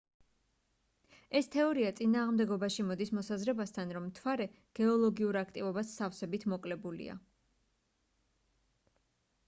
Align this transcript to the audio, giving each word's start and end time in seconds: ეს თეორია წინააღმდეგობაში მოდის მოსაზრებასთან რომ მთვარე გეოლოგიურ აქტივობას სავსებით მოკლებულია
ეს 1.39 1.49
თეორია 1.55 1.89
წინააღმდეგობაში 1.99 2.85
მოდის 2.87 3.11
მოსაზრებასთან 3.17 3.93
რომ 3.97 4.07
მთვარე 4.07 4.47
გეოლოგიურ 4.79 5.39
აქტივობას 5.45 5.93
სავსებით 5.99 6.47
მოკლებულია 6.55 7.19